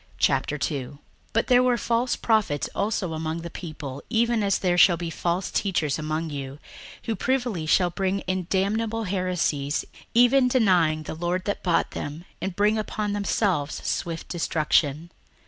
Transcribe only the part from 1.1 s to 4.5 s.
But there were false prophets also among the people, even